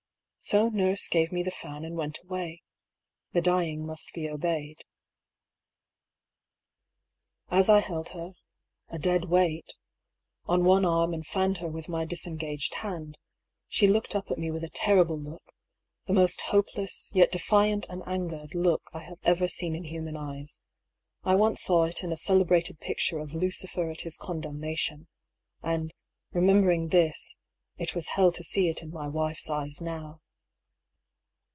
[0.43, 2.63] So Nurse gave me the fan and went away.
[3.31, 4.83] The dying must be obeyed.
[7.51, 8.33] As I held her—
[8.91, 9.75] ^a dead weight—
[10.53, 13.19] on one arm and fanned her with my disengaged hand,
[13.69, 15.53] she looked up at me with a terrible look—
[16.07, 20.59] the most hopeless, yet defiant and angered, look I have ever seen in human eyes.
[21.23, 25.07] I once saw it in a celebrated picture of" Lucifer at His Condemnation,"
[25.61, 25.93] and,
[26.33, 27.37] remembering this,
[27.77, 30.19] it yfda hell to see it in my wife's eyes now.